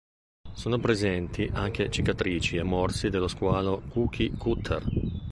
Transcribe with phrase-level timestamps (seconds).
[0.55, 4.85] Sono presenti anche cicatrici e morsi dello squalo cookie-cutter.